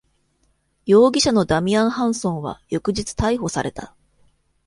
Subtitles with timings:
[0.87, 3.93] 容疑者のダミアンハンソンは翌日逮捕された。